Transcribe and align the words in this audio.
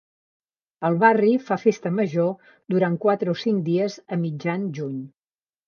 El 0.87 0.95
barri 1.03 1.29
fa 1.49 1.57
festa 1.65 1.91
major 1.99 2.33
durant 2.77 2.97
quatre 3.05 3.37
o 3.37 3.39
cinc 3.45 3.63
dies 3.71 4.01
a 4.19 4.23
mitjan 4.25 4.69
juny. 4.81 5.01